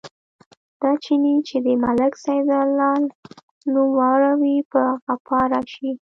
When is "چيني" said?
1.03-1.35